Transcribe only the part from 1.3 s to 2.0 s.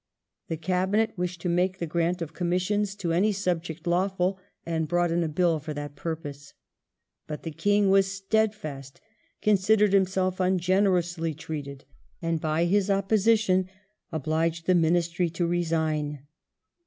to make the